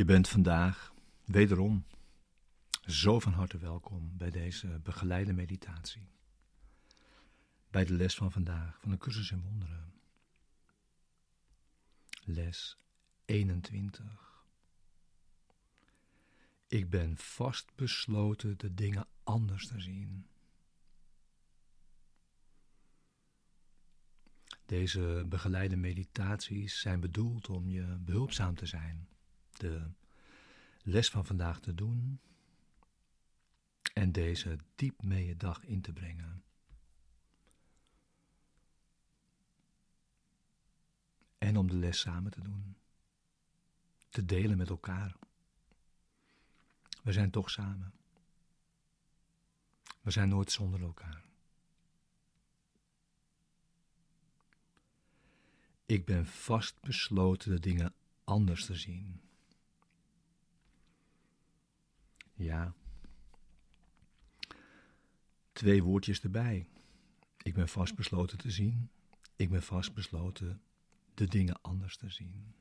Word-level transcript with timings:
Je 0.00 0.06
bent 0.06 0.28
vandaag 0.28 0.94
wederom 1.24 1.86
zo 2.86 3.20
van 3.20 3.32
harte 3.32 3.58
welkom 3.58 4.16
bij 4.16 4.30
deze 4.30 4.80
begeleide 4.82 5.32
meditatie. 5.32 6.08
Bij 7.70 7.84
de 7.84 7.92
les 7.92 8.14
van 8.14 8.32
vandaag 8.32 8.80
van 8.80 8.90
de 8.90 8.96
cursus 8.96 9.30
in 9.30 9.42
wonderen. 9.42 9.92
Les 12.24 12.76
21. 13.24 14.44
Ik 16.66 16.90
ben 16.90 17.16
vastbesloten 17.16 18.58
de 18.58 18.74
dingen 18.74 19.06
anders 19.22 19.66
te 19.66 19.80
zien. 19.80 20.26
Deze 24.66 25.24
begeleide 25.28 25.76
meditaties 25.76 26.80
zijn 26.80 27.00
bedoeld 27.00 27.48
om 27.48 27.68
je 27.68 27.96
behulpzaam 28.00 28.54
te 28.54 28.66
zijn 28.66 29.08
de 29.60 29.90
les 30.82 31.10
van 31.10 31.26
vandaag 31.26 31.60
te 31.60 31.74
doen 31.74 32.20
en 33.94 34.12
deze 34.12 34.58
diep 34.74 35.02
mee 35.02 35.26
je 35.26 35.36
dag 35.36 35.64
in 35.64 35.80
te 35.80 35.92
brengen. 35.92 36.44
En 41.38 41.56
om 41.56 41.68
de 41.68 41.76
les 41.76 42.00
samen 42.00 42.30
te 42.30 42.40
doen, 42.40 42.76
te 44.08 44.24
delen 44.24 44.56
met 44.56 44.68
elkaar. 44.68 45.16
We 47.02 47.12
zijn 47.12 47.30
toch 47.30 47.50
samen. 47.50 47.92
We 50.00 50.10
zijn 50.10 50.28
nooit 50.28 50.52
zonder 50.52 50.82
elkaar. 50.82 51.24
Ik 55.86 56.04
ben 56.04 56.26
vast 56.26 56.80
besloten 56.80 57.50
de 57.50 57.60
dingen 57.60 57.94
anders 58.24 58.66
te 58.66 58.74
zien. 58.74 59.29
Ja. 62.40 62.74
Twee 65.52 65.82
woordjes 65.82 66.20
erbij. 66.20 66.66
Ik 67.42 67.54
ben 67.54 67.68
vastbesloten 67.68 68.38
te 68.38 68.50
zien. 68.50 68.90
Ik 69.36 69.50
ben 69.50 69.62
vastbesloten 69.62 70.62
de 71.14 71.26
dingen 71.26 71.62
anders 71.62 71.96
te 71.96 72.10
zien. 72.10 72.54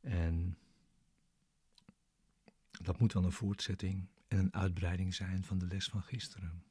En 0.00 0.58
dat 2.70 2.98
moet 2.98 3.12
wel 3.12 3.24
een 3.24 3.32
voortzetting 3.32 4.08
en 4.28 4.38
een 4.38 4.54
uitbreiding 4.54 5.14
zijn 5.14 5.44
van 5.44 5.58
de 5.58 5.66
les 5.66 5.88
van 5.88 6.02
gisteren. 6.02 6.64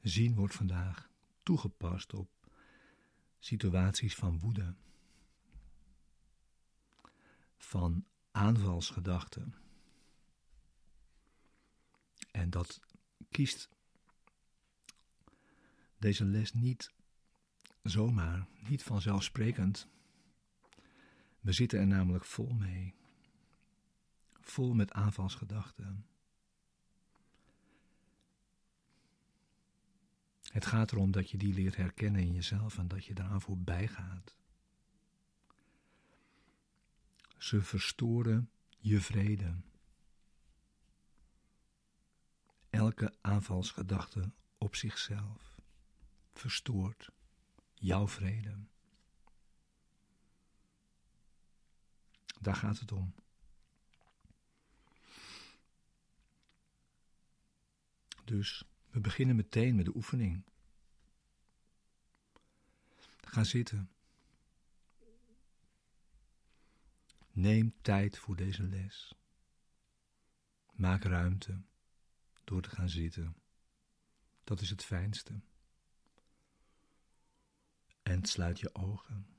Zien 0.00 0.34
wordt 0.34 0.54
vandaag 0.54 1.10
toegepast 1.42 2.12
op 2.14 2.33
situaties 3.44 4.14
van 4.14 4.38
woede, 4.38 4.74
van 7.56 8.06
aanvalsgedachten. 8.30 9.54
En 12.30 12.50
dat 12.50 12.80
kiest 13.30 13.68
deze 15.98 16.24
les 16.24 16.52
niet 16.52 16.92
zomaar, 17.82 18.46
niet 18.68 18.82
vanzelfsprekend. 18.82 19.88
We 21.40 21.52
zitten 21.52 21.78
er 21.78 21.86
namelijk 21.86 22.24
vol 22.24 22.52
mee, 22.52 22.94
vol 24.40 24.74
met 24.74 24.92
aanvalsgedachten. 24.92 26.06
Het 30.54 30.66
gaat 30.66 30.92
erom 30.92 31.10
dat 31.10 31.30
je 31.30 31.36
die 31.36 31.54
leert 31.54 31.76
herkennen 31.76 32.20
in 32.20 32.32
jezelf 32.32 32.78
en 32.78 32.88
dat 32.88 33.04
je 33.04 33.14
daaraan 33.14 33.40
voorbij 33.40 33.88
gaat. 33.88 34.36
Ze 37.38 37.62
verstoren 37.62 38.50
je 38.78 39.00
vrede. 39.00 39.54
Elke 42.70 43.14
aanvalsgedachte 43.20 44.32
op 44.58 44.74
zichzelf 44.74 45.56
verstoort 46.32 47.10
jouw 47.74 48.08
vrede. 48.08 48.58
Daar 52.40 52.56
gaat 52.56 52.78
het 52.78 52.92
om. 52.92 53.14
Dus 58.24 58.64
we 58.94 59.00
beginnen 59.00 59.36
meteen 59.36 59.74
met 59.74 59.84
de 59.84 59.94
oefening. 59.94 60.44
Ga 63.20 63.44
zitten. 63.44 63.90
Neem 67.32 67.74
tijd 67.82 68.18
voor 68.18 68.36
deze 68.36 68.62
les. 68.62 69.14
Maak 70.72 71.02
ruimte 71.04 71.62
door 72.44 72.62
te 72.62 72.70
gaan 72.70 72.88
zitten. 72.88 73.36
Dat 74.44 74.60
is 74.60 74.70
het 74.70 74.84
fijnste. 74.84 75.40
En 78.02 78.24
sluit 78.24 78.60
je 78.60 78.74
ogen. 78.74 79.34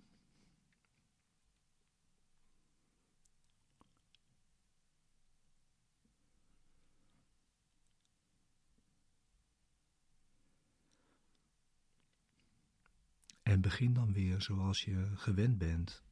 En 13.46 13.55
begin 13.66 13.94
dan 13.94 14.14
weer 14.14 14.42
zoals 14.42 14.84
je 14.84 15.12
gewend 15.16 15.58
bent. 15.58 16.04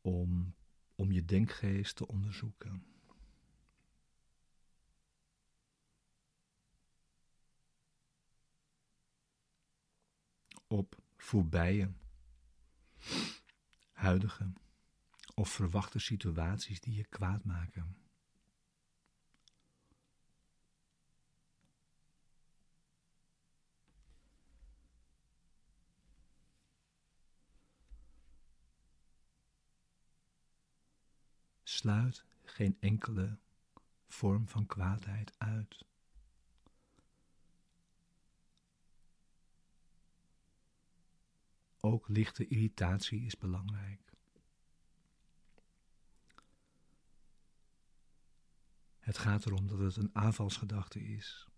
Om, 0.00 0.54
om 0.94 1.12
je 1.12 1.24
denkgeest 1.24 1.96
te 1.96 2.06
onderzoeken. 2.06 2.86
Op 10.66 11.02
voorbije, 11.16 11.92
huidige 13.92 14.52
of 15.34 15.48
verwachte 15.48 15.98
situaties 15.98 16.80
die 16.80 16.94
je 16.94 17.04
kwaad 17.04 17.44
maken. 17.44 18.01
Sluit 31.82 32.24
geen 32.44 32.76
enkele 32.80 33.38
vorm 34.08 34.48
van 34.48 34.66
kwaadheid 34.66 35.32
uit. 35.38 35.84
Ook 41.80 42.08
lichte 42.08 42.46
irritatie 42.46 43.24
is 43.24 43.38
belangrijk. 43.38 44.12
Het 48.98 49.18
gaat 49.18 49.46
erom 49.46 49.66
dat 49.66 49.78
het 49.78 49.96
een 49.96 50.10
aanvalsgedachte 50.12 51.00
is. 51.00 51.51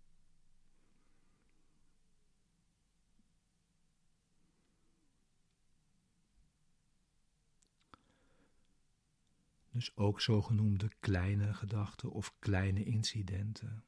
Dus 9.75 9.95
ook 9.95 10.21
zogenoemde 10.21 10.89
kleine 10.99 11.53
gedachten 11.53 12.11
of 12.11 12.33
kleine 12.39 12.83
incidenten 12.83 13.83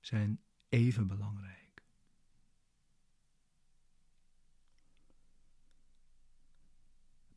zijn 0.00 0.40
even 0.68 1.06
belangrijk. 1.06 1.82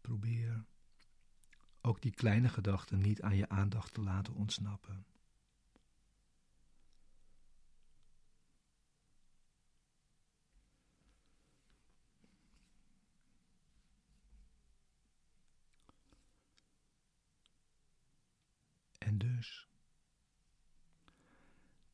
Probeer 0.01 0.66
ook 1.81 2.01
die 2.01 2.13
kleine 2.13 2.50
gedachten 2.50 3.00
niet 3.00 3.22
aan 3.22 3.36
je 3.36 3.50
aandacht 3.50 3.94
te 3.94 4.01
laten 4.01 4.33
ontsnappen. 4.33 5.06
En 19.07 19.18
dus, 19.18 19.68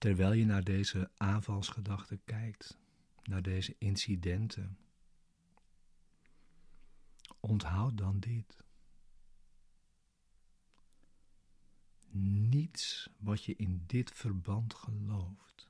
terwijl 0.03 0.31
je 0.31 0.45
naar 0.45 0.63
deze 0.63 1.11
aanvalsgedachten 1.17 2.23
kijkt, 2.23 2.77
naar 3.23 3.41
deze 3.41 3.75
incidenten, 3.77 4.77
onthoud 7.39 7.97
dan 7.97 8.19
dit. 8.19 8.63
Niets 12.49 13.09
wat 13.17 13.43
je 13.43 13.55
in 13.55 13.83
dit 13.85 14.11
verband 14.11 14.73
gelooft, 14.73 15.69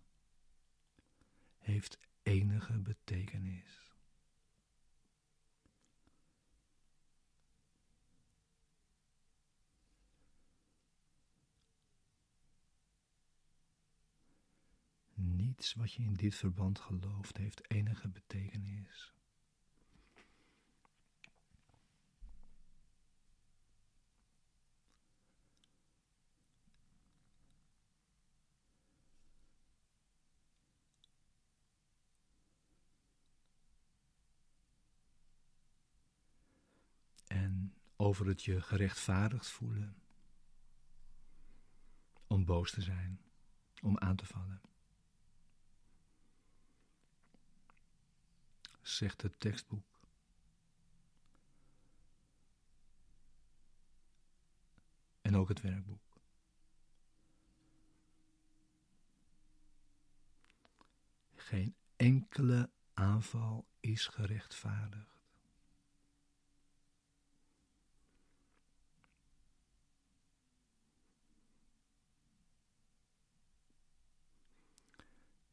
heeft 1.58 1.98
enige 2.24 2.80
betekenis. 2.80 3.83
Wat 15.72 15.94
je 15.94 16.04
in 16.04 16.14
dit 16.14 16.36
verband 16.36 16.80
gelooft 16.80 17.38
heeft 17.38 17.72
enige 17.72 18.08
betekenis. 18.10 19.14
En 37.28 37.74
over 37.96 38.28
het 38.28 38.44
je 38.44 38.62
gerechtvaardigd 38.62 39.48
voelen. 39.48 40.02
Om 42.28 42.46
boos 42.46 42.72
te 42.72 42.82
zijn, 42.82 43.22
om 43.82 43.98
aan 43.98 44.16
te 44.16 44.26
vallen. 44.26 44.73
Zegt 48.84 49.22
het 49.22 49.40
tekstboek. 49.40 50.02
En 55.22 55.36
ook 55.36 55.48
het 55.48 55.62
werkboek. 55.62 56.02
Geen 61.36 61.76
enkele 61.96 62.70
aanval 62.94 63.68
is 63.80 64.08
gerechtvaardigd. 64.08 65.12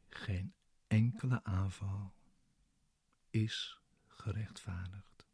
Geen 0.08 0.54
enkele 0.86 1.44
aanval 1.44 2.12
is 3.30 3.80
gerechtvaardigd. 4.06 5.26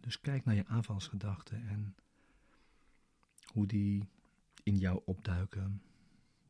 Dus 0.00 0.20
kijk 0.20 0.44
naar 0.44 0.54
je 0.54 0.66
aanvalsgedachten 0.66 1.68
en 1.68 1.96
hoe 3.52 3.66
die 3.66 4.08
in 4.62 4.76
jou 4.76 5.02
opduiken, 5.04 5.82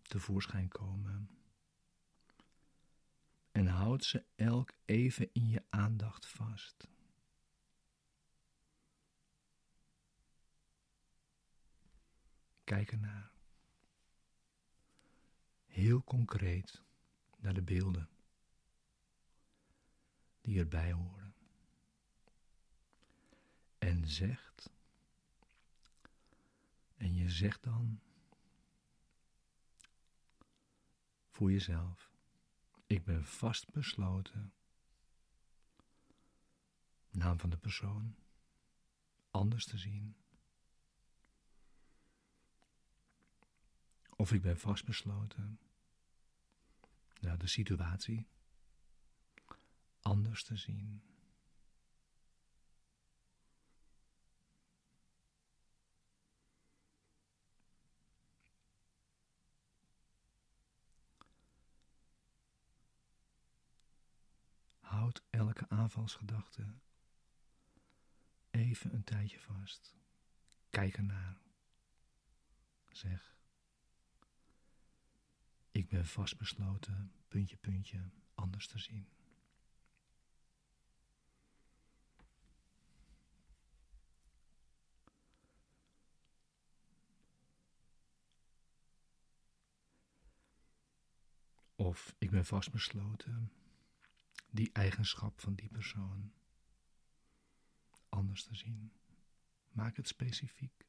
tevoorschijn 0.02 0.68
komen. 0.68 1.30
En 3.52 3.66
houd 3.66 4.04
ze 4.04 4.24
elk 4.36 4.72
even 4.84 5.32
in 5.32 5.48
je 5.48 5.62
aandacht 5.68 6.26
vast. 6.26 6.88
Kijk 12.64 12.92
ernaar 12.92 13.37
heel 15.78 16.04
concreet 16.04 16.82
naar 17.36 17.54
de 17.54 17.62
beelden 17.62 18.08
die 20.40 20.58
erbij 20.58 20.92
horen. 20.92 21.34
En 23.78 24.08
zegt, 24.08 24.70
en 26.96 27.14
je 27.14 27.30
zegt 27.30 27.62
dan 27.62 28.00
voor 31.28 31.52
jezelf, 31.52 32.10
ik 32.86 33.04
ben 33.04 33.24
vastbesloten, 33.24 34.52
naam 37.10 37.38
van 37.38 37.50
de 37.50 37.58
persoon, 37.58 38.16
anders 39.30 39.64
te 39.64 39.78
zien. 39.78 40.16
Of 44.16 44.32
ik 44.32 44.42
ben 44.42 44.58
vastbesloten 44.58 45.58
ja, 47.18 47.36
de 47.36 47.46
situatie 47.46 48.26
anders 50.00 50.44
te 50.44 50.56
zien. 50.56 51.02
Houd 64.80 65.22
elke 65.30 65.68
aanvalsgedachte 65.68 66.66
even 68.50 68.94
een 68.94 69.04
tijdje 69.04 69.40
vast. 69.40 69.96
Kijk 70.70 70.96
ernaar. 70.96 71.40
Zeg. 72.90 73.37
Ik 75.78 75.88
ben 75.88 76.06
vastbesloten, 76.06 77.12
puntje, 77.28 77.56
puntje, 77.56 78.10
anders 78.34 78.66
te 78.66 78.78
zien. 78.78 79.08
Of 91.74 92.14
ik 92.18 92.30
ben 92.30 92.44
vastbesloten 92.44 93.52
die 94.50 94.72
eigenschap 94.72 95.40
van 95.40 95.54
die 95.54 95.68
persoon 95.68 96.32
anders 98.08 98.44
te 98.44 98.54
zien. 98.54 98.92
Maak 99.70 99.96
het 99.96 100.08
specifiek. 100.08 100.86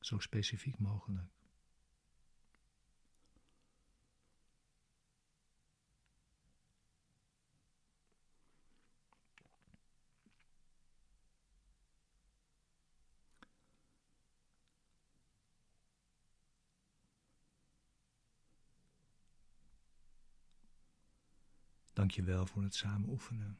Zo 0.00 0.18
specifiek 0.18 0.78
mogelijk. 0.78 1.45
Dank 21.96 22.10
je 22.10 22.22
wel 22.22 22.46
voor 22.46 22.62
het 22.62 22.74
samen 22.74 23.08
oefenen. 23.08 23.58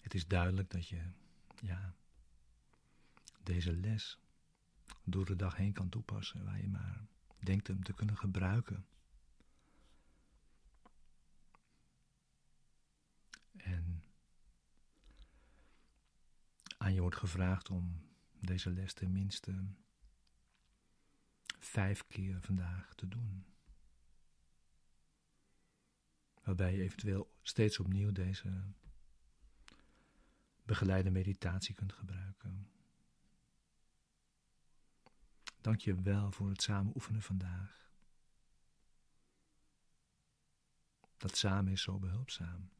Het 0.00 0.14
is 0.14 0.26
duidelijk 0.26 0.70
dat 0.70 0.88
je, 0.88 1.10
ja, 1.60 1.94
deze 3.42 3.72
les 3.72 4.18
door 5.04 5.24
de 5.24 5.36
dag 5.36 5.56
heen 5.56 5.72
kan 5.72 5.88
toepassen 5.88 6.44
waar 6.44 6.60
je 6.60 6.68
maar 6.68 7.06
denkt 7.38 7.66
hem 7.66 7.82
te 7.82 7.92
kunnen 7.92 8.16
gebruiken. 8.16 8.86
En 13.56 14.04
aan 16.78 16.94
je 16.94 17.00
wordt 17.00 17.16
gevraagd 17.16 17.70
om 17.70 18.08
deze 18.40 18.70
les 18.70 18.92
tenminste 18.92 19.66
vijf 21.58 22.06
keer 22.06 22.40
vandaag 22.40 22.94
te 22.94 23.08
doen 23.08 23.55
waarbij 26.46 26.72
je 26.76 26.82
eventueel 26.82 27.32
steeds 27.42 27.78
opnieuw 27.78 28.12
deze 28.12 28.62
begeleide 30.64 31.10
meditatie 31.10 31.74
kunt 31.74 31.92
gebruiken. 31.92 32.70
Dank 35.60 35.80
je 35.80 36.02
wel 36.02 36.32
voor 36.32 36.48
het 36.48 36.62
samen 36.62 36.94
oefenen 36.94 37.22
vandaag. 37.22 37.90
Dat 41.16 41.36
samen 41.36 41.72
is 41.72 41.82
zo 41.82 41.98
behulpzaam. 41.98 42.70